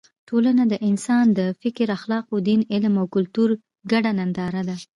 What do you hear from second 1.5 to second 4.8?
فکر، اخلاقو، دین، علم او کلتور ګډه ننداره ده.